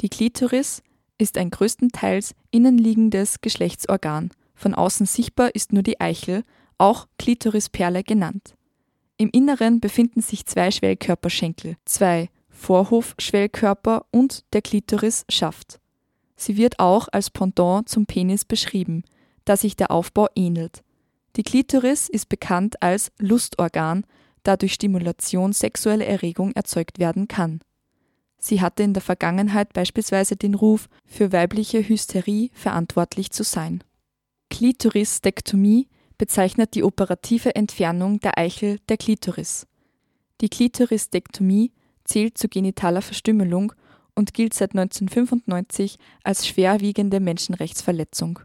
[0.00, 0.82] Die Klitoris
[1.18, 4.30] ist ein größtenteils innenliegendes Geschlechtsorgan.
[4.54, 6.44] Von außen sichtbar ist nur die Eichel,
[6.78, 8.54] auch Klitorisperle genannt.
[9.16, 15.80] Im Inneren befinden sich zwei Schwellkörperschenkel, zwei Vorhofschwellkörper und der Klitorisschaft.
[16.36, 19.02] Sie wird auch als Pendant zum Penis beschrieben,
[19.44, 20.84] da sich der Aufbau ähnelt.
[21.34, 24.04] Die Klitoris ist bekannt als Lustorgan,
[24.44, 27.60] da durch Stimulation sexuelle Erregung erzeugt werden kann.
[28.40, 33.82] Sie hatte in der Vergangenheit beispielsweise den Ruf, für weibliche Hysterie verantwortlich zu sein.
[34.50, 39.66] Klitoristektomie bezeichnet die operative Entfernung der Eichel der Klitoris.
[40.40, 41.72] Die Klitoristektomie
[42.04, 43.72] zählt zu genitaler Verstümmelung
[44.14, 48.40] und gilt seit 1995 als schwerwiegende Menschenrechtsverletzung